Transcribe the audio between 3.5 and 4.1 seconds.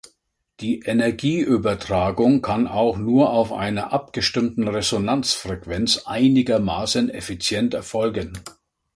einer